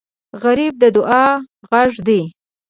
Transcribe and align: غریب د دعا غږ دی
غریب 0.43 0.73
د 0.81 0.83
دعا 0.95 1.25
غږ 1.71 1.91
دی 2.07 2.21